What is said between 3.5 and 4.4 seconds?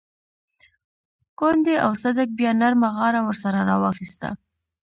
راواخيسته.